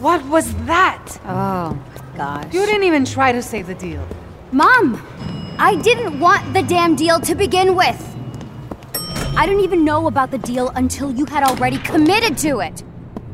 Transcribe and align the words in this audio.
What 0.00 0.24
was 0.28 0.54
that? 0.64 1.20
Oh, 1.26 1.78
gosh. 2.16 2.54
You 2.54 2.64
didn't 2.64 2.84
even 2.84 3.04
try 3.04 3.32
to 3.32 3.42
save 3.42 3.66
the 3.66 3.74
deal. 3.74 4.02
Mom! 4.50 5.06
I 5.58 5.74
didn't 5.76 6.18
want 6.18 6.54
the 6.54 6.62
damn 6.62 6.96
deal 6.96 7.20
to 7.20 7.34
begin 7.34 7.76
with! 7.76 8.00
I 9.36 9.44
didn't 9.44 9.60
even 9.60 9.84
know 9.84 10.06
about 10.06 10.30
the 10.30 10.38
deal 10.38 10.70
until 10.70 11.12
you 11.12 11.26
had 11.26 11.42
already 11.42 11.76
committed 11.76 12.38
to 12.38 12.60
it! 12.60 12.82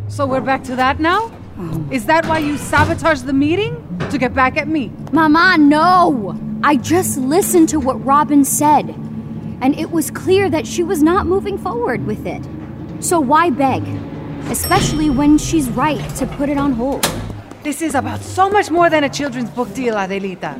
So 0.08 0.26
we're 0.26 0.40
back 0.40 0.64
to 0.64 0.74
that 0.74 0.98
now? 0.98 1.32
Oh. 1.56 1.86
Is 1.92 2.04
that 2.06 2.26
why 2.26 2.38
you 2.38 2.58
sabotaged 2.58 3.26
the 3.26 3.32
meeting? 3.32 3.80
To 4.10 4.18
get 4.18 4.34
back 4.34 4.56
at 4.56 4.66
me? 4.66 4.90
Mama, 5.12 5.56
no! 5.58 6.36
I 6.64 6.78
just 6.78 7.16
listened 7.16 7.68
to 7.68 7.78
what 7.78 8.04
Robin 8.04 8.44
said, 8.44 8.88
and 9.60 9.78
it 9.78 9.92
was 9.92 10.10
clear 10.10 10.50
that 10.50 10.66
she 10.66 10.82
was 10.82 11.00
not 11.00 11.26
moving 11.26 11.58
forward 11.58 12.04
with 12.06 12.26
it. 12.26 12.42
So 12.98 13.20
why 13.20 13.50
beg? 13.50 13.84
Especially 14.50 15.10
when 15.10 15.38
she's 15.38 15.68
right 15.70 16.08
to 16.16 16.26
put 16.26 16.48
it 16.48 16.56
on 16.56 16.72
hold. 16.72 17.04
This 17.64 17.82
is 17.82 17.96
about 17.96 18.20
so 18.20 18.48
much 18.48 18.70
more 18.70 18.88
than 18.88 19.02
a 19.02 19.08
children's 19.08 19.50
book 19.50 19.72
deal, 19.74 19.96
Adelita. 19.96 20.54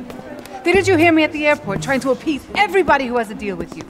Didn't 0.65 0.87
you 0.89 0.97
hear 0.97 1.13
me 1.13 1.23
at 1.23 1.31
the 1.31 1.47
airport 1.47 1.81
trying 1.81 2.01
to 2.01 2.11
appease 2.11 2.45
everybody 2.55 3.07
who 3.07 3.17
has 3.17 3.31
a 3.31 3.33
deal 3.35 3.55
with 3.55 3.77
you? 3.77 3.83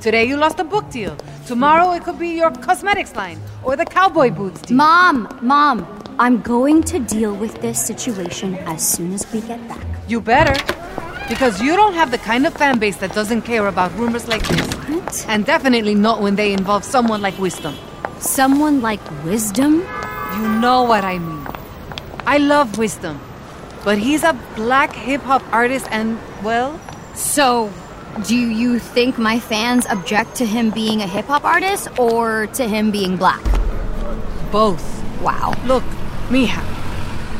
Today 0.00 0.24
you 0.24 0.36
lost 0.36 0.58
a 0.58 0.64
book 0.64 0.90
deal. 0.90 1.16
Tomorrow 1.46 1.92
it 1.92 2.02
could 2.02 2.18
be 2.18 2.30
your 2.30 2.50
cosmetics 2.50 3.14
line 3.14 3.38
or 3.62 3.76
the 3.76 3.84
cowboy 3.84 4.30
boots 4.30 4.60
deal. 4.62 4.76
Mom, 4.76 5.38
Mom, 5.40 5.86
I'm 6.18 6.42
going 6.42 6.82
to 6.82 6.98
deal 6.98 7.32
with 7.32 7.60
this 7.62 7.80
situation 7.80 8.56
as 8.66 8.86
soon 8.86 9.12
as 9.12 9.24
we 9.32 9.40
get 9.40 9.66
back. 9.68 9.86
You 10.08 10.20
better. 10.20 10.56
Because 11.28 11.62
you 11.62 11.76
don't 11.76 11.94
have 11.94 12.10
the 12.10 12.18
kind 12.18 12.44
of 12.44 12.54
fan 12.54 12.80
base 12.80 12.96
that 12.96 13.14
doesn't 13.14 13.42
care 13.42 13.68
about 13.68 13.96
rumors 13.96 14.26
like 14.26 14.46
this. 14.48 14.66
What? 14.88 15.26
And 15.28 15.46
definitely 15.46 15.94
not 15.94 16.20
when 16.20 16.34
they 16.34 16.52
involve 16.52 16.84
someone 16.84 17.22
like 17.22 17.38
Wisdom. 17.38 17.76
Someone 18.24 18.80
like 18.80 19.00
Wisdom? 19.22 19.84
You 20.36 20.48
know 20.60 20.82
what 20.82 21.04
I 21.04 21.18
mean. 21.18 21.46
I 22.26 22.38
love 22.38 22.78
Wisdom. 22.78 23.20
But 23.84 23.98
he's 23.98 24.24
a 24.24 24.32
black 24.56 24.92
hip 24.94 25.20
hop 25.20 25.42
artist 25.52 25.86
and, 25.90 26.18
well, 26.42 26.80
So, 27.14 27.70
do 28.26 28.34
you 28.36 28.78
think 28.78 29.18
my 29.18 29.38
fans 29.38 29.86
object 29.86 30.36
to 30.36 30.46
him 30.46 30.70
being 30.70 31.00
a 31.02 31.06
hip 31.06 31.26
hop 31.26 31.44
artist 31.44 31.88
or 31.98 32.46
to 32.54 32.66
him 32.66 32.90
being 32.90 33.16
black? 33.16 33.42
both. 34.50 34.82
Wow. 35.20 35.52
Look, 35.66 35.82
Mija, 36.28 36.62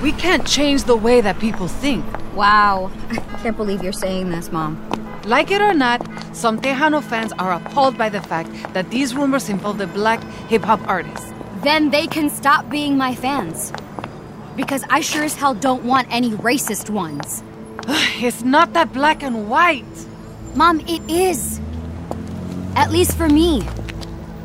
we 0.03 0.11
can't 0.13 0.45
change 0.45 0.83
the 0.85 0.97
way 0.97 1.21
that 1.21 1.39
people 1.39 1.69
think. 1.69 2.05
Wow. 2.35 2.91
I 3.11 3.17
can't 3.43 3.57
believe 3.57 3.83
you're 3.85 3.93
saying 3.93 4.31
this, 4.31 4.51
Mom. 4.51 4.77
Like 5.25 5.51
it 5.51 5.63
or 5.63 5.73
not, 5.73 6.07
some 6.35 6.61
Tejano 6.61 7.03
fans 7.03 7.33
are 7.39 7.53
appalled 7.53 7.97
by 7.97 8.11
the 8.11 8.21
fact 8.21 8.51
that 8.75 8.91
these 8.91 9.15
rumors 9.15 9.49
involve 9.49 9.79
the 9.79 9.87
black 9.87 10.23
hip 10.49 10.63
hop 10.63 10.87
artist. 10.87 11.33
Then 11.63 11.89
they 11.91 12.07
can 12.07 12.29
stop 12.29 12.69
being 12.69 12.99
my 12.99 13.15
fans. 13.15 13.73
Because 14.55 14.85
I 14.91 15.01
sure 15.01 15.25
as 15.25 15.35
hell 15.35 15.55
don't 15.55 15.85
want 15.85 16.09
any 16.11 16.33
racist 16.33 16.91
ones. 16.91 17.43
It's 18.21 18.43
not 18.43 18.75
that 18.75 18.93
black 18.93 19.23
and 19.23 19.49
white. 19.49 20.07
Mom, 20.55 20.81
it 20.81 21.03
is. 21.11 21.59
At 22.77 22.91
least 22.91 23.17
for 23.17 23.29
me. 23.29 23.63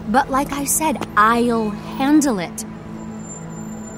But 0.08 0.30
like 0.30 0.52
I 0.54 0.64
said, 0.64 0.98
I'll 1.18 1.72
handle 2.00 2.40
it. 2.40 2.66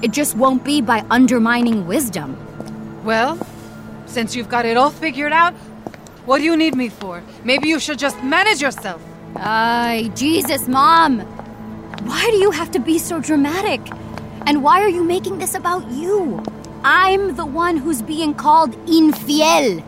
It 0.02 0.10
just 0.10 0.36
won't 0.36 0.64
be 0.64 0.80
by 0.82 1.06
undermining 1.10 1.86
wisdom. 1.86 2.36
Well, 3.04 3.38
since 4.06 4.34
you've 4.34 4.48
got 4.48 4.66
it 4.66 4.76
all 4.76 4.90
figured 4.90 5.32
out, 5.32 5.54
what 6.24 6.38
do 6.38 6.44
you 6.44 6.56
need 6.56 6.74
me 6.74 6.88
for? 6.88 7.22
Maybe 7.44 7.68
you 7.68 7.78
should 7.80 7.98
just 7.98 8.22
manage 8.22 8.60
yourself. 8.60 9.02
Ay, 9.36 10.10
Jesus, 10.14 10.68
Mom. 10.68 11.20
Why 12.06 12.28
do 12.30 12.36
you 12.36 12.50
have 12.50 12.70
to 12.72 12.80
be 12.80 12.98
so 12.98 13.20
dramatic? 13.20 13.80
And 14.46 14.62
why 14.62 14.80
are 14.80 14.88
you 14.88 15.04
making 15.04 15.38
this 15.38 15.54
about 15.54 15.88
you? 15.90 16.42
I'm 16.84 17.36
the 17.36 17.46
one 17.46 17.76
who's 17.76 18.02
being 18.02 18.34
called 18.34 18.72
infiel. 18.86 19.82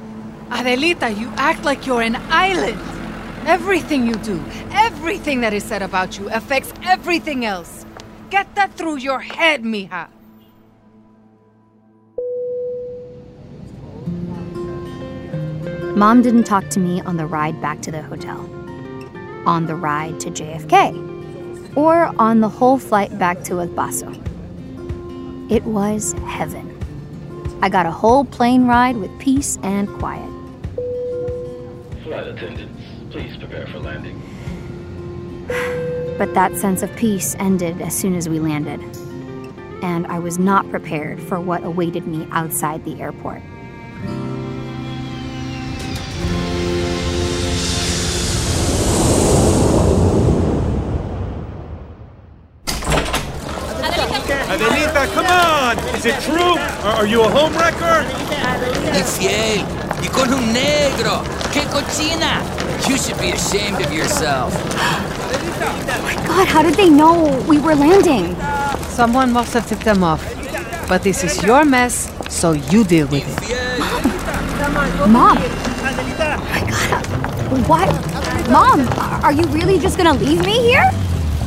Adelita, 0.50 1.18
you 1.18 1.28
act 1.36 1.64
like 1.64 1.86
you're 1.86 2.02
an 2.02 2.16
island. 2.30 2.80
Everything 3.46 4.06
you 4.06 4.14
do, 4.16 4.42
everything 4.70 5.40
that 5.40 5.52
is 5.52 5.64
said 5.64 5.82
about 5.82 6.18
you 6.18 6.30
affects 6.30 6.72
everything 6.84 7.44
else. 7.44 7.84
Get 8.30 8.54
that 8.54 8.74
through 8.74 8.96
your 8.98 9.20
head, 9.20 9.62
mija. 9.62 10.08
Mom 15.96 16.22
didn't 16.22 16.42
talk 16.42 16.68
to 16.70 16.80
me 16.80 17.00
on 17.02 17.16
the 17.16 17.24
ride 17.24 17.60
back 17.60 17.80
to 17.82 17.92
the 17.92 18.02
hotel, 18.02 18.40
on 19.46 19.66
the 19.66 19.76
ride 19.76 20.18
to 20.18 20.28
JFK, 20.28 21.76
or 21.76 22.12
on 22.18 22.40
the 22.40 22.48
whole 22.48 22.78
flight 22.78 23.16
back 23.16 23.44
to 23.44 23.60
El 23.60 23.68
Paso. 23.68 24.12
It 25.48 25.62
was 25.62 26.12
heaven. 26.26 26.68
I 27.62 27.68
got 27.68 27.86
a 27.86 27.92
whole 27.92 28.24
plane 28.24 28.66
ride 28.66 28.96
with 28.96 29.16
peace 29.20 29.56
and 29.62 29.88
quiet. 29.88 30.28
Flight 32.02 32.26
attendants, 32.26 32.82
please 33.10 33.36
prepare 33.36 33.68
for 33.68 33.78
landing. 33.78 34.20
But 36.16 36.32
that 36.34 36.56
sense 36.56 36.84
of 36.84 36.94
peace 36.94 37.34
ended 37.40 37.80
as 37.82 37.92
soon 37.92 38.14
as 38.14 38.28
we 38.28 38.38
landed. 38.38 38.80
And 39.82 40.06
I 40.06 40.20
was 40.20 40.38
not 40.38 40.70
prepared 40.70 41.20
for 41.20 41.40
what 41.40 41.64
awaited 41.64 42.06
me 42.06 42.28
outside 42.30 42.84
the 42.84 43.00
airport. 43.00 43.42
Is 56.04 56.12
it 56.12 56.20
true? 56.20 56.58
Are, 56.84 56.96
are 57.00 57.06
you 57.06 57.22
a 57.22 57.28
homewrecker? 57.28 58.04
Infiel, 58.92 59.64
y 60.02 60.08
con 60.08 60.30
un 60.34 60.52
negro. 60.52 61.22
¡Qué 61.50 61.64
cochina! 61.72 62.42
You 62.86 62.98
should 62.98 63.18
be 63.18 63.30
ashamed 63.30 63.80
of 63.80 63.90
yourself. 63.90 64.52
My 66.02 66.14
god, 66.26 66.46
how 66.46 66.60
did 66.62 66.74
they 66.74 66.90
know 66.90 67.42
we 67.48 67.58
were 67.58 67.74
landing? 67.74 68.36
Someone 68.90 69.32
must 69.32 69.54
have 69.54 69.66
tipped 69.66 69.86
them 69.86 70.04
off. 70.04 70.22
But 70.90 71.02
this 71.04 71.24
is 71.24 71.42
your 71.42 71.64
mess, 71.64 72.12
so 72.28 72.52
you 72.52 72.84
deal 72.84 73.06
with 73.06 73.24
it. 73.24 75.08
Mom! 75.08 75.38
Oh 75.40 76.36
my 76.50 76.60
God. 76.68 77.66
What? 77.66 78.50
Mom, 78.50 78.86
are 79.24 79.32
you 79.32 79.44
really 79.44 79.78
just 79.78 79.96
gonna 79.96 80.12
leave 80.12 80.44
me 80.44 80.60
here? 80.60 80.90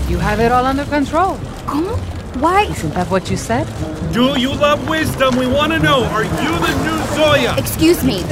You 0.10 0.18
have 0.18 0.40
it 0.40 0.52
all 0.52 0.66
under 0.66 0.86
control. 0.86 1.38
¿Cómo? 1.68 2.17
Why? 2.40 2.66
Isn't 2.66 2.94
that 2.94 3.10
what 3.10 3.32
you 3.32 3.38
said? 3.38 3.66
Do 4.14 4.40
you 4.40 4.54
love 4.54 4.88
wisdom? 4.88 5.38
We 5.38 5.48
want 5.48 5.72
to 5.74 5.80
know. 5.80 6.04
Are 6.04 6.24
you 6.24 6.30
the 6.30 6.74
new 6.86 7.16
Zoya? 7.16 7.58
Excuse 7.58 8.04
me. 8.04 8.24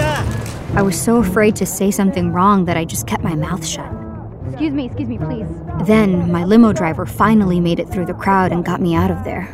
I 0.73 0.83
was 0.83 0.99
so 0.99 1.17
afraid 1.17 1.55
to 1.55 1.65
say 1.65 1.89
something 1.89 2.31
wrong 2.31 2.65
that 2.65 2.77
I 2.77 2.85
just 2.85 3.07
kept 3.07 3.23
my 3.23 3.33
mouth 3.33 3.65
shut. 3.65 3.91
Excuse 4.49 4.73
me, 4.73 4.85
excuse 4.85 5.09
me, 5.09 5.17
please. 5.17 5.47
Then 5.87 6.31
my 6.31 6.43
limo 6.43 6.71
driver 6.71 7.07
finally 7.07 7.59
made 7.59 7.79
it 7.79 7.89
through 7.89 8.05
the 8.05 8.13
crowd 8.13 8.51
and 8.51 8.63
got 8.63 8.79
me 8.79 8.93
out 8.93 9.09
of 9.09 9.23
there. 9.23 9.49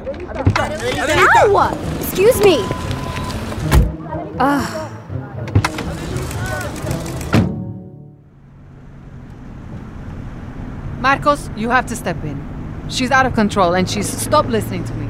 Ow! 0.57 1.97
Excuse 2.01 2.37
me! 2.41 2.57
Ugh. 4.37 4.91
Marcos, 10.99 11.49
you 11.55 11.69
have 11.69 11.85
to 11.85 11.95
step 11.95 12.21
in. 12.25 12.50
She's 12.91 13.09
out 13.09 13.25
of 13.25 13.33
control 13.33 13.73
and 13.73 13.89
she's 13.89 14.09
stopped 14.09 14.49
listening 14.49 14.83
to 14.83 14.93
me. 14.95 15.07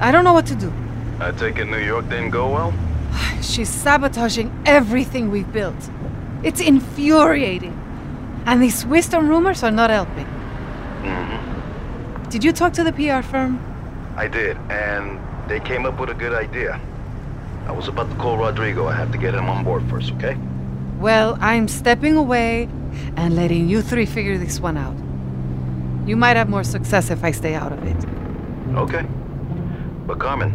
I 0.00 0.10
don't 0.10 0.24
know 0.24 0.32
what 0.32 0.46
to 0.46 0.56
do. 0.56 0.72
I 1.20 1.30
take 1.30 1.58
it 1.58 1.66
New 1.66 1.78
York 1.78 2.08
didn't 2.08 2.30
go 2.30 2.50
well? 2.50 2.74
She's 3.40 3.68
sabotaging 3.68 4.52
everything 4.66 5.30
we've 5.30 5.50
built. 5.52 5.90
It's 6.42 6.60
infuriating. 6.60 7.74
And 8.46 8.60
these 8.60 8.84
wisdom 8.84 9.28
rumors 9.28 9.62
are 9.62 9.70
not 9.70 9.90
helping. 9.90 10.26
Mm-hmm. 11.04 12.30
Did 12.30 12.42
you 12.42 12.52
talk 12.52 12.72
to 12.74 12.84
the 12.84 12.92
PR 12.92 13.22
firm? 13.22 13.60
I 14.16 14.26
did, 14.26 14.56
and 14.70 15.20
they 15.48 15.60
came 15.60 15.86
up 15.86 16.00
with 16.00 16.10
a 16.10 16.14
good 16.14 16.32
idea. 16.32 16.80
I 17.66 17.72
was 17.72 17.86
about 17.86 18.10
to 18.10 18.16
call 18.16 18.38
Rodrigo. 18.38 18.86
I 18.86 18.94
have 18.94 19.12
to 19.12 19.18
get 19.18 19.34
him 19.34 19.48
on 19.48 19.64
board 19.64 19.88
first, 19.88 20.12
okay? 20.14 20.36
Well, 20.98 21.38
I'm 21.40 21.68
stepping 21.68 22.16
away 22.16 22.68
and 23.16 23.36
letting 23.36 23.68
you 23.68 23.82
three 23.82 24.06
figure 24.06 24.36
this 24.36 24.58
one 24.58 24.76
out. 24.76 24.96
You 26.08 26.16
might 26.16 26.36
have 26.36 26.48
more 26.48 26.64
success 26.64 27.10
if 27.10 27.22
I 27.22 27.32
stay 27.32 27.54
out 27.54 27.70
of 27.70 27.84
it. 27.84 27.96
Okay. 28.74 29.06
But 30.06 30.18
Carmen, 30.18 30.52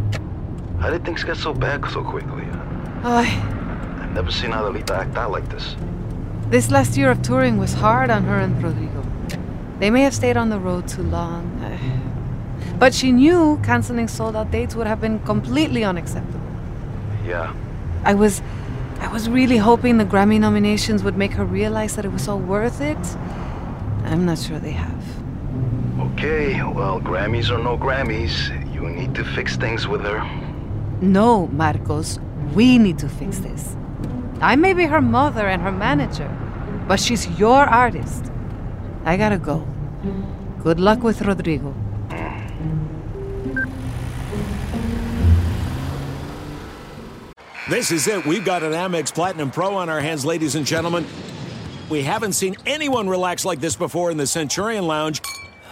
how 0.79 0.89
did 0.89 1.05
things 1.05 1.23
get 1.23 1.38
so 1.38 1.53
bad 1.53 1.85
so 1.91 2.03
quickly? 2.03 2.47
I... 3.03 3.21
I've 4.01 4.13
never 4.13 4.31
seen 4.31 4.50
Adelita 4.50 4.89
act 4.91 5.15
out 5.15 5.29
like 5.29 5.47
this. 5.50 5.75
This 6.47 6.71
last 6.71 6.97
year 6.97 7.11
of 7.11 7.21
touring 7.21 7.59
was 7.59 7.73
hard 7.73 8.09
on 8.09 8.23
her 8.23 8.39
and 8.39 8.63
Rodrigo. 8.63 9.03
They 9.77 9.91
may 9.91 10.01
have 10.01 10.15
stayed 10.15 10.38
on 10.38 10.50
the 10.50 10.57
road 10.57 10.88
too 10.88 11.03
long. 11.03 11.44
But 12.79 12.95
she 12.95 13.11
knew 13.11 13.59
canceling 13.63 14.07
sold 14.07 14.35
out 14.35 14.50
dates 14.50 14.75
would 14.75 14.88
have 14.88 15.00
been 15.00 15.19
completely 15.19 15.83
unacceptable. 15.83 16.41
Yeah. 17.23 17.53
I 18.03 18.15
was 18.15 18.41
I 19.00 19.07
was 19.09 19.29
really 19.29 19.57
hoping 19.57 20.00
the 20.00 20.05
Grammy 20.05 20.39
nominations 20.39 21.03
would 21.03 21.15
make 21.15 21.33
her 21.33 21.45
realize 21.45 21.95
that 21.95 22.05
it 22.05 22.11
was 22.11 22.27
all 22.27 22.39
worth 22.39 22.81
it. 22.81 22.97
I'm 24.05 24.25
not 24.25 24.39
sure 24.39 24.57
they 24.57 24.71
have. 24.71 25.02
Okay, 26.24 26.64
well, 26.64 27.02
Grammys 27.02 27.52
or 27.52 27.58
no 27.62 27.78
Grammys, 27.78 28.34
you 28.74 28.88
need 28.88 29.14
to 29.14 29.25
fix 29.25 29.58
things 29.58 29.90
with 29.90 30.00
her. 30.04 30.24
No, 31.02 31.48
Marcos, 31.48 32.18
we 32.54 32.78
need 32.78 32.98
to 33.00 33.10
fix 33.10 33.40
this. 33.40 33.75
I 34.40 34.56
may 34.56 34.74
be 34.74 34.86
her 34.86 35.02
mother 35.02 35.46
and 35.46 35.62
her 35.62 35.72
manager, 35.74 36.30
but 36.88 37.02
she's 37.02 37.28
your 37.38 37.66
artist. 37.66 38.31
I 39.04 39.18
gotta 39.18 39.38
go. 39.38 39.68
Good 40.64 40.80
luck 40.80 41.04
with 41.04 41.22
Rodrigo. 41.24 41.75
This 47.70 47.92
is 47.92 48.08
it. 48.08 48.25
We've 48.25 48.46
got 48.46 48.64
an 48.64 48.72
Amex 48.72 49.14
Platinum 49.14 49.52
Pro 49.52 49.75
on 49.75 49.90
our 49.90 50.00
hands, 50.00 50.24
ladies 50.24 50.56
and 50.56 50.66
gentlemen. 50.66 51.06
We 51.90 52.02
haven't 52.02 52.31
seen 52.31 52.56
anyone 52.66 53.10
relax 53.10 53.44
like 53.44 53.60
this 53.60 53.75
before 53.75 54.10
in 54.10 54.16
the 54.16 54.25
Centurion 54.25 54.88
Lounge. 54.88 55.22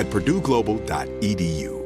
at 0.00 0.06
purdueglobal.edu. 0.06 1.76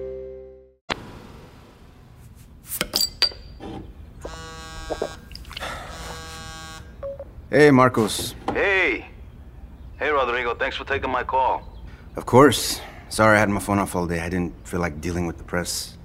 Hey, 7.51 7.71
Marcos. 7.71 8.35
Hey! 8.53 9.07
Hey, 9.99 10.11
Rodrigo, 10.11 10.55
thanks 10.55 10.77
for 10.77 10.85
taking 10.85 11.11
my 11.11 11.25
call. 11.25 11.63
Of 12.17 12.25
course. 12.25 12.81
Sorry 13.09 13.37
I 13.37 13.41
had 13.41 13.49
my 13.49 13.61
phone 13.61 13.81
off 13.81 13.97
all 13.97 14.07
day. 14.07 14.21
I 14.21 14.29
didn't 14.29 14.55
feel 14.67 14.81
like 14.81 15.01
dealing 15.01 15.27
with 15.27 15.39
the 15.39 15.45
press. 15.45 15.97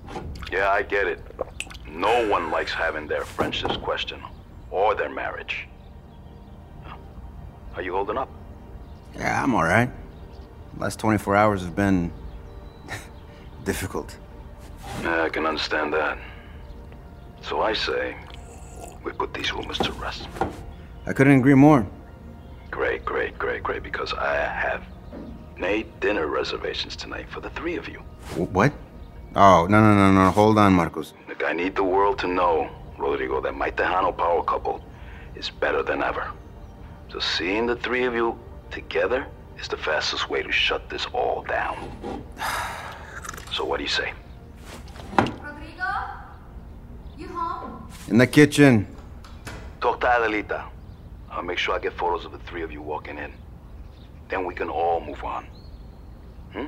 Yeah, 0.51 0.69
I 0.69 0.81
get 0.81 1.05
it. 1.07 1.19
No 1.87 2.27
one 2.27 2.49
likes 2.49 2.73
having 2.73 3.07
their 3.07 3.23
friendships 3.25 3.77
questioned, 3.77 4.23
or 4.71 4.95
their 4.95 5.09
marriage. 5.09 5.67
Are 7.75 7.81
you 7.83 7.93
holding 7.93 8.17
up? 8.17 8.29
Yeah, 9.15 9.43
I'm 9.43 9.53
alright. 9.53 9.89
Last 10.77 10.99
24 10.99 11.35
hours 11.35 11.61
have 11.63 11.75
been 11.75 12.11
difficult. 13.65 14.15
Yeah, 15.01 15.23
I 15.23 15.29
can 15.29 15.45
understand 15.45 15.93
that. 15.93 16.17
So 17.41 17.61
I 17.61 17.73
say, 17.73 18.15
we 19.03 19.11
put 19.11 19.33
these 19.33 19.51
rumors 19.53 19.77
to 19.79 19.91
rest. 19.93 20.27
I 21.05 21.13
couldn't 21.13 21.39
agree 21.39 21.53
more. 21.55 21.85
Great, 22.71 23.03
great, 23.05 23.37
great, 23.39 23.63
great, 23.63 23.81
because 23.83 24.13
I 24.13 24.35
have 24.35 24.83
made 25.57 25.87
dinner 25.99 26.27
reservations 26.27 26.95
tonight 26.95 27.27
for 27.29 27.39
the 27.41 27.49
three 27.51 27.75
of 27.77 27.87
you. 27.87 27.99
Wh- 28.35 28.53
What? 28.53 28.71
Oh, 29.35 29.67
no, 29.69 29.79
no, 29.81 29.93
no, 29.95 30.11
no. 30.11 30.29
Hold 30.31 30.57
on, 30.57 30.73
Marcos. 30.73 31.13
Look, 31.27 31.43
I 31.43 31.53
need 31.53 31.75
the 31.75 31.83
world 31.83 32.17
to 32.19 32.27
know, 32.27 32.69
Rodrigo, 32.97 33.41
that 33.41 33.53
my 33.55 33.69
Tejano 33.71 34.15
power 34.15 34.43
couple 34.43 34.81
is 35.35 35.49
better 35.49 35.83
than 35.83 36.01
ever. 36.03 36.31
So 37.11 37.19
seeing 37.19 37.65
the 37.67 37.75
three 37.75 38.05
of 38.05 38.13
you 38.13 38.37
together 38.71 39.27
is 39.59 39.67
the 39.67 39.77
fastest 39.77 40.29
way 40.29 40.41
to 40.43 40.51
shut 40.51 40.89
this 40.89 41.05
all 41.13 41.43
down. 41.43 41.77
So 43.53 43.65
what 43.65 43.77
do 43.77 43.83
you 43.83 43.89
say? 43.89 44.13
Rodrigo? 45.17 45.91
You 47.17 47.27
home? 47.27 47.87
In 48.07 48.17
the 48.17 48.27
kitchen. 48.27 48.87
Talk 49.81 49.99
to 50.01 50.07
Adelita. 50.07 50.63
I'll 51.31 51.43
make 51.43 51.57
sure 51.57 51.75
I 51.75 51.79
get 51.79 51.93
photos 51.93 52.25
of 52.25 52.31
the 52.31 52.39
three 52.39 52.63
of 52.63 52.71
you 52.71 52.81
walking 52.81 53.17
in. 53.17 53.31
Then 54.29 54.45
we 54.45 54.53
can 54.53 54.69
all 54.69 54.99
move 55.01 55.23
on. 55.23 55.45
Hmm? 56.53 56.65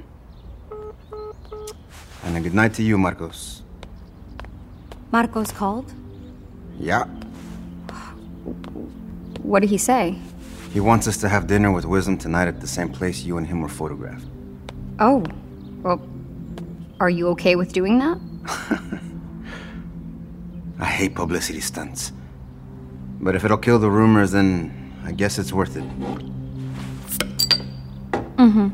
And 2.23 2.37
a 2.37 2.41
good 2.41 2.53
night 2.53 2.73
to 2.75 2.83
you, 2.83 2.97
Marcos. 2.97 3.61
Marcos 5.11 5.51
called? 5.51 5.93
Yeah. 6.79 7.05
What 9.41 9.61
did 9.61 9.69
he 9.69 9.77
say? 9.77 10.17
He 10.71 10.79
wants 10.79 11.07
us 11.07 11.17
to 11.17 11.27
have 11.27 11.47
dinner 11.47 11.69
with 11.71 11.85
Wisdom 11.85 12.17
tonight 12.17 12.47
at 12.47 12.61
the 12.61 12.67
same 12.67 12.89
place 12.89 13.23
you 13.23 13.37
and 13.37 13.45
him 13.45 13.61
were 13.61 13.67
photographed. 13.67 14.25
Oh, 14.99 15.25
well, 15.83 16.01
are 17.01 17.09
you 17.09 17.27
okay 17.29 17.55
with 17.57 17.73
doing 17.73 17.99
that? 17.99 18.17
I 20.79 20.85
hate 20.85 21.13
publicity 21.13 21.59
stunts. 21.59 22.13
But 23.19 23.35
if 23.35 23.43
it'll 23.43 23.57
kill 23.57 23.79
the 23.79 23.91
rumors, 23.91 24.31
then 24.31 24.93
I 25.03 25.11
guess 25.11 25.37
it's 25.37 25.51
worth 25.51 25.75
it. 25.75 25.83
Mm-hmm. 28.37 28.69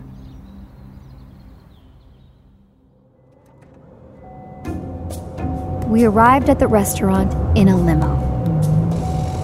We 5.89 6.05
arrived 6.05 6.49
at 6.49 6.59
the 6.59 6.67
restaurant 6.67 7.33
in 7.57 7.69
a 7.69 7.75
limo. 7.75 8.15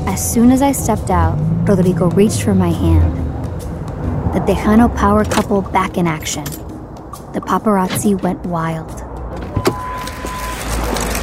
As 0.07 0.21
soon 0.33 0.51
as 0.51 0.61
I 0.61 0.71
stepped 0.71 1.09
out, 1.09 1.39
Rodrigo 1.67 2.09
reached 2.09 2.43
for 2.43 2.53
my 2.53 2.71
hand. 2.71 3.17
The 4.33 4.39
Tejano 4.39 4.93
power 4.97 5.23
couple 5.23 5.61
back 5.61 5.97
in 5.97 6.07
action. 6.07 6.43
The 7.33 7.39
paparazzi 7.39 8.21
went 8.21 8.45
wild. 8.45 8.91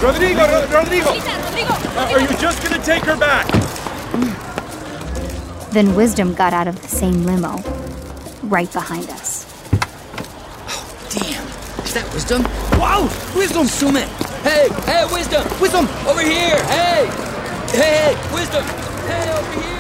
Rodrigo, 0.02 0.47
Ro- 0.49 0.66
Rodrigo! 0.73 1.11
Uh, 1.11 2.09
are 2.12 2.20
you 2.20 2.28
just 2.38 2.62
gonna 2.62 2.82
take 2.82 3.04
her 3.04 3.18
back? 3.18 3.47
Then 5.73 5.94
Wisdom 5.94 6.32
got 6.32 6.54
out 6.54 6.66
of 6.66 6.80
the 6.80 6.88
same 6.88 7.25
limo, 7.25 7.62
right 8.44 8.73
behind 8.73 9.11
us. 9.11 9.44
Oh, 10.68 11.06
damn. 11.11 11.47
Is 11.85 11.94
that 11.94 12.11
wisdom? 12.14 12.42
Wow! 12.80 13.11
Wisdom! 13.37 13.66
Zoom 13.66 13.97
in. 13.97 14.09
Hey, 14.42 14.68
hey, 14.87 15.04
wisdom! 15.12 15.44
Wisdom! 15.61 15.87
Over 16.09 16.23
here! 16.23 16.56
Hey! 16.64 17.06
Hey, 17.68 18.14
hey, 18.14 18.35
wisdom! 18.35 18.64
Hey, 18.64 19.30
over 19.32 19.61
here! 19.61 19.80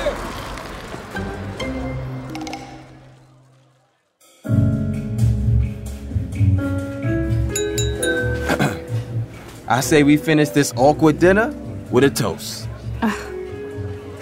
I 9.70 9.78
say 9.82 10.02
we 10.02 10.16
finish 10.16 10.48
this 10.48 10.72
awkward 10.76 11.20
dinner 11.20 11.54
with 11.92 12.02
a 12.02 12.10
toast. 12.10 12.68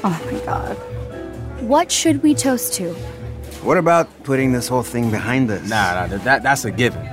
Oh 0.05 0.23
my 0.31 0.39
god. 0.45 0.75
What 1.63 1.91
should 1.91 2.23
we 2.23 2.33
toast 2.33 2.75
to? 2.75 2.93
What 3.65 3.79
about 3.79 4.07
putting 4.23 4.53
this 4.53 4.69
whole 4.69 4.85
thing 4.85 5.11
behind 5.11 5.51
us? 5.51 5.69
Nah, 5.69 6.07
nah, 6.07 6.17
that, 6.19 6.45
that's 6.45 6.65
a 6.65 6.71
given. 6.71 7.05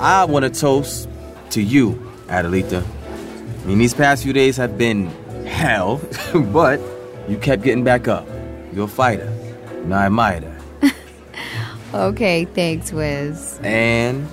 I 0.00 0.24
want 0.24 0.44
to 0.44 0.50
toast 0.50 1.10
to 1.50 1.60
you, 1.60 1.90
Adelita. 2.28 2.82
I 2.82 3.66
mean, 3.66 3.76
these 3.76 3.92
past 3.92 4.22
few 4.22 4.32
days 4.32 4.56
have 4.56 4.78
been 4.78 5.08
hell, 5.44 6.00
but 6.52 6.80
you 7.28 7.36
kept 7.36 7.62
getting 7.62 7.84
back 7.84 8.08
up. 8.08 8.26
You're 8.72 8.86
a 8.86 8.88
fighter, 8.88 9.28
and 9.82 9.94
I 9.94 10.06
admire 10.06 10.40
that. 10.40 10.94
Okay, 11.94 12.46
thanks, 12.46 12.92
Wiz. 12.92 13.60
And 13.62 14.26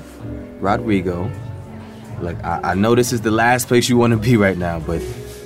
Rodrigo, 0.61 1.29
look, 2.21 2.41
I, 2.43 2.71
I 2.71 2.73
know 2.73 2.95
this 2.95 3.13
is 3.13 3.21
the 3.21 3.31
last 3.31 3.67
place 3.67 3.89
you 3.89 3.97
want 3.97 4.11
to 4.11 4.17
be 4.17 4.37
right 4.37 4.57
now, 4.57 4.79
but 4.79 5.01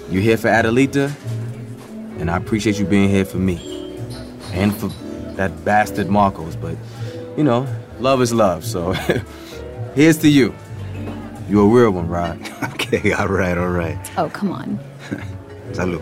you're 0.09 0.21
here 0.21 0.37
for 0.37 0.47
Adelita, 0.49 1.13
and 2.19 2.29
I 2.29 2.37
appreciate 2.37 2.79
you 2.79 2.85
being 2.85 3.09
here 3.09 3.25
for 3.25 3.37
me. 3.37 3.97
And 4.53 4.75
for 4.75 4.87
that 5.35 5.63
bastard 5.65 6.09
Marcos, 6.09 6.55
but, 6.55 6.77
you 7.37 7.43
know, 7.43 7.67
love 7.99 8.21
is 8.21 8.33
love, 8.33 8.65
so 8.65 8.93
here's 9.95 10.17
to 10.19 10.29
you. 10.29 10.53
You're 11.49 11.65
a 11.65 11.67
real 11.67 11.91
one, 11.91 12.07
Rod. 12.07 12.39
okay, 12.73 13.13
all 13.13 13.27
right, 13.27 13.57
all 13.57 13.69
right. 13.69 13.97
Oh, 14.17 14.29
come 14.29 14.51
on. 14.51 14.79
Salud. 15.71 16.01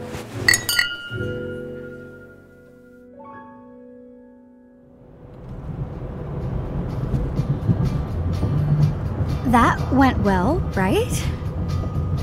That 9.52 9.80
went 9.94 10.20
well, 10.20 10.60
right? 10.76 11.24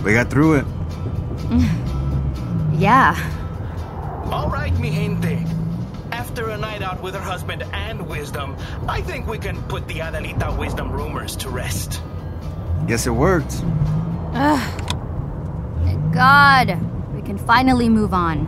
We 0.04 0.12
got 0.12 0.30
through 0.30 0.54
it. 0.56 0.64
Yeah. 2.74 3.14
All 4.32 4.48
right, 4.48 4.76
mi 4.80 4.90
gente. 4.90 5.46
After 6.10 6.48
a 6.50 6.56
night 6.56 6.82
out 6.82 7.00
with 7.00 7.14
her 7.14 7.20
husband 7.20 7.62
and 7.72 8.08
Wisdom, 8.08 8.56
I 8.88 9.02
think 9.02 9.28
we 9.28 9.38
can 9.38 9.62
put 9.64 9.86
the 9.86 10.00
Adelita 10.00 10.58
Wisdom 10.58 10.90
rumors 10.90 11.36
to 11.36 11.50
rest. 11.50 12.02
Guess 12.88 13.06
it 13.06 13.10
worked. 13.10 13.62
Ugh. 14.34 14.82
Thank 15.84 16.12
God. 16.12 17.14
We 17.14 17.22
can 17.22 17.38
finally 17.38 17.88
move 17.88 18.12
on. 18.12 18.46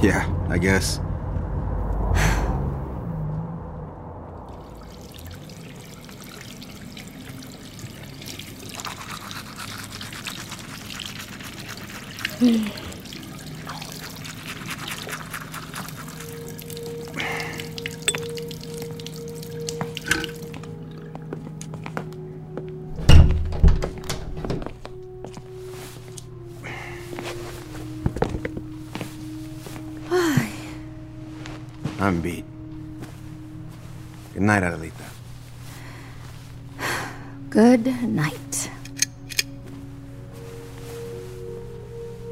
Yeah, 0.00 0.30
I 0.48 0.58
guess. 0.58 1.00
I'm 12.46 12.83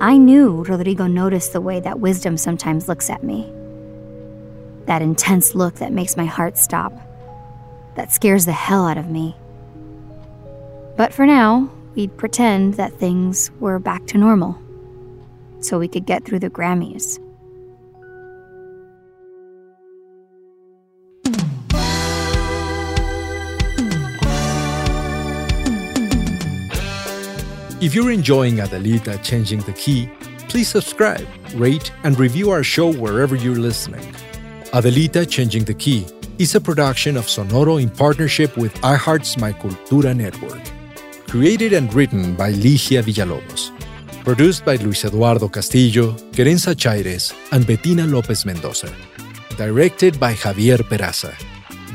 I 0.03 0.17
knew 0.17 0.65
Rodrigo 0.65 1.07
noticed 1.07 1.53
the 1.53 1.61
way 1.61 1.79
that 1.79 2.01
wisdom 2.01 2.37
sometimes 2.37 2.89
looks 2.89 3.09
at 3.09 3.23
me. 3.23 3.49
That 4.87 5.01
intense 5.01 5.55
look 5.55 5.77
that 5.77 5.93
makes 5.93 6.17
my 6.17 6.25
heart 6.25 6.59
stop. 6.59 6.93
That 7.95 8.11
scares 8.11 8.45
the 8.45 8.51
hell 8.51 8.85
out 8.85 8.99
of 8.99 9.09
me. 9.09 9.37
But 10.97 11.15
for 11.15 11.25
now, 11.25 11.71
we'd 11.95 12.17
pretend 12.17 12.75
that 12.75 12.95
things 12.95 13.53
were 13.61 13.79
back 13.79 14.05
to 14.09 14.19
normal. 14.19 14.61
So 15.61 15.79
we 15.79 15.87
could 15.87 16.05
get 16.05 16.25
through 16.25 16.41
the 16.41 16.51
Grammys. 16.51 17.21
If 27.83 27.97
you're 27.97 28.13
enjoying 28.13 28.59
Adelita 28.59 29.21
Changing 29.25 29.59
the 29.63 29.73
Key, 29.73 30.09
please 30.49 30.69
subscribe, 30.69 31.27
rate, 31.57 31.91
and 32.05 32.17
review 32.17 32.51
our 32.51 32.63
show 32.63 32.93
wherever 32.93 33.35
you're 33.35 33.57
listening. 33.57 34.07
Adelita 34.73 35.29
Changing 35.29 35.65
the 35.65 35.75
Key 35.75 36.07
is 36.39 36.55
a 36.55 36.61
production 36.61 37.17
of 37.17 37.27
Sonoro 37.27 37.83
in 37.83 37.91
partnership 37.91 38.57
with 38.57 38.73
iHeart's 38.83 39.37
My 39.37 39.53
Cultura 39.53 40.17
network. 40.17 40.63
Created 41.27 41.73
and 41.73 41.93
written 41.93 42.37
by 42.37 42.53
Ligia 42.53 43.03
Villalobos. 43.03 43.73
Produced 44.23 44.65
by 44.65 44.77
Luis 44.77 45.05
Eduardo 45.05 45.49
Castillo, 45.49 46.13
Querenza 46.31 46.77
Chaires, 46.77 47.35
and 47.51 47.67
Bettina 47.67 48.07
Lopez 48.07 48.47
Mendoza. 48.47 48.95
Directed 49.57 50.21
by 50.21 50.35
Javier 50.35 50.79
Peraza. 50.79 51.35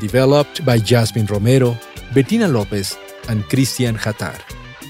Developed 0.01 0.65
by 0.65 0.79
Jasmine 0.79 1.27
Romero, 1.27 1.77
Bettina 2.13 2.49
Lopez, 2.49 2.97
and 3.29 3.45
Christian 3.45 3.95
Hatar. 3.95 4.35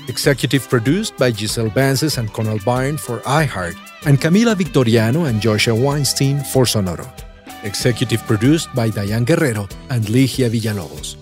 Executive 0.08 0.70
produced 0.70 1.18
by 1.18 1.32
Giselle 1.32 1.70
Bances 1.70 2.18
and 2.18 2.32
Conal 2.32 2.60
Byrne 2.64 2.98
for 2.98 3.20
iHeart, 3.28 3.76
and 4.06 4.20
Camila 4.20 4.56
Victoriano 4.56 5.26
and 5.26 5.42
Joshua 5.42 5.76
Weinstein 5.76 6.40
for 6.46 6.64
Sonoro. 6.64 7.08
Executive 7.64 8.22
produced 8.26 8.74
by 8.74 8.90
Diane 8.90 9.26
Guerrero 9.26 9.68
and 9.90 10.06
Ligia 10.06 10.50
Villalobos. 10.50 11.16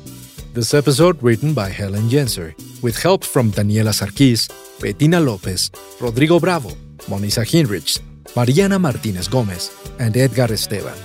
This 0.53 0.73
episode 0.73 1.21
written 1.23 1.53
by 1.53 1.69
Helen 1.69 2.09
Jenser, 2.09 2.53
with 2.83 3.01
help 3.01 3.23
from 3.23 3.51
Daniela 3.51 3.91
Sarkis, 3.91 4.49
Bettina 4.79 5.19
Lopez, 5.19 5.71
Rodrigo 5.99 6.39
Bravo, 6.39 6.69
Monisa 7.09 7.43
Hinrichs, 7.43 7.99
Mariana 8.35 8.77
Martinez 8.77 9.27
Gomez, 9.27 9.71
and 9.99 10.15
Edgar 10.15 10.53
Esteban. 10.53 10.97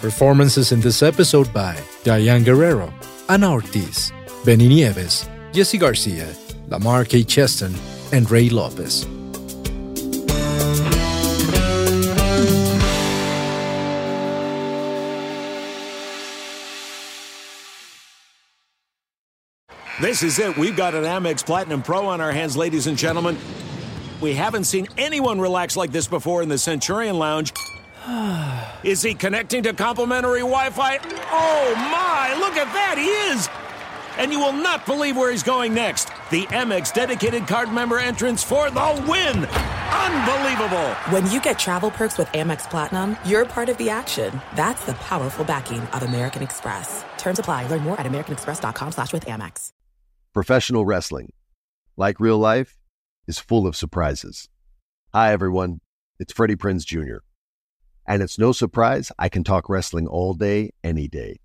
Performances 0.00 0.72
in 0.72 0.80
this 0.80 1.02
episode 1.02 1.52
by 1.52 1.76
Diane 2.04 2.42
Guerrero, 2.42 2.92
Ana 3.28 3.52
Ortiz, 3.52 4.12
Benny 4.44 4.68
Nieves, 4.68 5.28
Jesse 5.52 5.78
Garcia, 5.78 6.26
Lamar 6.70 7.04
K. 7.04 7.24
Cheston, 7.24 7.74
and 8.12 8.30
Ray 8.30 8.48
Lopez. 8.50 9.06
This 20.00 20.22
is 20.22 20.38
it. 20.38 20.56
We've 20.56 20.76
got 20.76 20.94
an 20.94 21.02
Amex 21.02 21.44
Platinum 21.44 21.82
Pro 21.82 22.06
on 22.06 22.20
our 22.20 22.30
hands, 22.30 22.56
ladies 22.56 22.86
and 22.86 22.96
gentlemen. 22.96 23.36
We 24.20 24.32
haven't 24.32 24.64
seen 24.64 24.86
anyone 24.96 25.40
relax 25.40 25.76
like 25.76 25.90
this 25.90 26.06
before 26.06 26.42
in 26.42 26.48
the 26.48 26.58
Centurion 26.58 27.18
Lounge. 27.18 27.52
Is 28.84 29.02
he 29.02 29.14
connecting 29.14 29.64
to 29.64 29.72
complimentary 29.72 30.40
Wi 30.40 30.70
Fi? 30.70 30.98
Oh 31.32 31.74
my, 31.76 32.36
look 32.38 32.56
at 32.56 32.72
that, 32.72 32.96
he 32.96 33.06
is! 33.06 33.67
And 34.18 34.32
you 34.32 34.40
will 34.40 34.52
not 34.52 34.84
believe 34.86 35.16
where 35.16 35.30
he's 35.30 35.42
going 35.42 35.74
next. 35.74 36.06
The 36.30 36.44
Amex 36.46 36.92
dedicated 36.92 37.46
card 37.46 37.72
member 37.72 37.98
entrance 37.98 38.42
for 38.42 38.70
the 38.70 39.04
win! 39.08 39.46
Unbelievable! 39.46 40.88
When 41.10 41.30
you 41.30 41.40
get 41.40 41.58
travel 41.58 41.90
perks 41.90 42.18
with 42.18 42.28
Amex 42.28 42.68
Platinum, 42.68 43.16
you're 43.24 43.44
part 43.46 43.68
of 43.68 43.78
the 43.78 43.90
action. 43.90 44.40
That's 44.56 44.84
the 44.84 44.94
powerful 44.94 45.44
backing 45.44 45.80
of 45.80 46.02
American 46.02 46.42
Express. 46.42 47.04
Terms 47.16 47.38
apply. 47.38 47.66
Learn 47.68 47.82
more 47.82 48.00
at 48.00 48.06
americanexpress.com 48.06 48.92
slash 48.92 49.12
with 49.12 49.24
Amex. 49.26 49.72
Professional 50.34 50.84
wrestling, 50.84 51.32
like 51.96 52.20
real 52.20 52.38
life, 52.38 52.78
is 53.26 53.38
full 53.38 53.66
of 53.66 53.76
surprises. 53.76 54.48
Hi, 55.12 55.32
everyone. 55.32 55.80
It's 56.18 56.32
Freddie 56.32 56.56
Prinze 56.56 56.84
Jr. 56.84 57.18
And 58.06 58.22
it's 58.22 58.38
no 58.38 58.52
surprise 58.52 59.12
I 59.18 59.28
can 59.28 59.44
talk 59.44 59.68
wrestling 59.68 60.06
all 60.06 60.34
day, 60.34 60.70
any 60.82 61.08
day. 61.08 61.40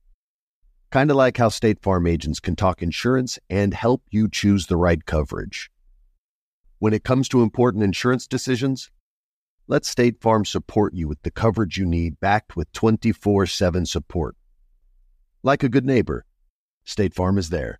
Kind 0.94 1.10
of 1.10 1.18
like 1.18 1.38
how 1.38 1.50
State 1.50 1.82
Farm 1.82 2.06
agents 2.06 2.40
can 2.40 2.56
talk 2.56 2.84
insurance 2.84 3.40
and 3.50 3.74
help 3.74 4.04
you 4.12 4.30
choose 4.30 4.68
the 4.68 4.78
right 4.78 5.04
coverage. 5.04 5.72
When 6.78 6.94
it 6.94 7.04
comes 7.04 7.28
to 7.30 7.42
important 7.42 7.84
insurance 7.84 8.28
decisions, 8.28 8.92
let 9.66 9.86
State 9.86 10.22
Farm 10.22 10.46
support 10.46 10.94
you 10.94 11.08
with 11.08 11.20
the 11.24 11.32
coverage 11.32 11.80
you 11.80 11.88
need 11.88 12.20
backed 12.20 12.56
with 12.56 12.72
24 12.74 13.48
7 13.48 13.88
support. 13.88 14.36
Like 15.42 15.64
a 15.64 15.68
good 15.68 15.84
neighbor, 15.84 16.26
State 16.84 17.16
Farm 17.16 17.40
is 17.40 17.50
there. 17.50 17.80